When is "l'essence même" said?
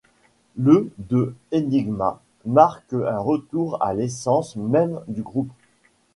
3.93-4.99